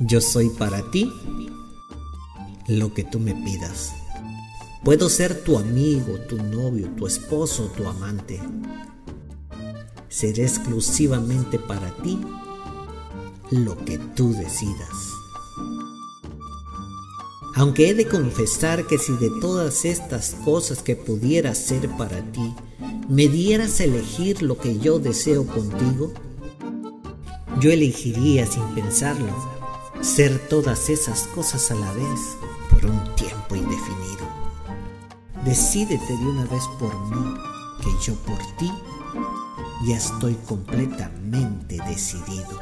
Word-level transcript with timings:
Yo 0.00 0.20
soy 0.20 0.48
para 0.50 0.90
ti 0.90 1.12
lo 2.66 2.92
que 2.92 3.04
tú 3.04 3.20
me 3.20 3.32
pidas. 3.32 3.92
Puedo 4.82 5.08
ser 5.08 5.44
tu 5.44 5.56
amigo, 5.56 6.18
tu 6.28 6.36
novio, 6.36 6.90
tu 6.96 7.06
esposo, 7.06 7.70
tu 7.76 7.86
amante. 7.86 8.40
Seré 10.08 10.42
exclusivamente 10.42 11.60
para 11.60 11.94
ti 12.02 12.18
lo 13.52 13.76
que 13.84 13.98
tú 13.98 14.32
decidas. 14.32 14.88
Aunque 17.54 17.88
he 17.88 17.94
de 17.94 18.08
confesar 18.08 18.88
que 18.88 18.98
si 18.98 19.12
de 19.12 19.30
todas 19.40 19.84
estas 19.84 20.34
cosas 20.44 20.82
que 20.82 20.96
pudiera 20.96 21.52
hacer 21.52 21.88
para 21.96 22.20
ti, 22.32 22.52
me 23.08 23.28
dieras 23.28 23.78
a 23.78 23.84
elegir 23.84 24.42
lo 24.42 24.58
que 24.58 24.76
yo 24.80 24.98
deseo 24.98 25.46
contigo, 25.46 26.12
yo 27.60 27.70
elegiría 27.70 28.44
sin 28.44 28.64
pensarlo 28.74 29.53
ser 30.04 30.38
todas 30.48 30.90
esas 30.90 31.22
cosas 31.28 31.70
a 31.70 31.74
la 31.74 31.90
vez 31.92 32.36
por 32.70 32.84
un 32.84 33.14
tiempo 33.14 33.56
indefinido. 33.56 34.28
Decídete 35.46 36.16
de 36.18 36.26
una 36.26 36.44
vez 36.44 36.62
por 36.78 36.94
mí 37.08 37.34
que 37.82 37.90
yo 38.04 38.14
por 38.16 38.38
ti 38.58 38.70
ya 39.86 39.96
estoy 39.96 40.34
completamente 40.46 41.78
decidido. 41.88 42.60